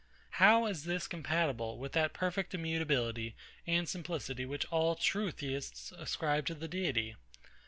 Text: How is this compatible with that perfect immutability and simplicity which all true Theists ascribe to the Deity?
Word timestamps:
How 0.41 0.65
is 0.65 0.85
this 0.85 1.07
compatible 1.07 1.77
with 1.77 1.91
that 1.91 2.11
perfect 2.11 2.55
immutability 2.55 3.35
and 3.67 3.87
simplicity 3.87 4.47
which 4.47 4.65
all 4.71 4.95
true 4.95 5.29
Theists 5.29 5.91
ascribe 5.91 6.47
to 6.47 6.55
the 6.55 6.67
Deity? 6.67 7.17